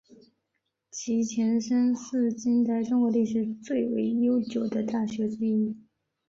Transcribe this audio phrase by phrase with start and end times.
[0.89, 5.77] 其前身是近代中国历史最为悠久的大学之一。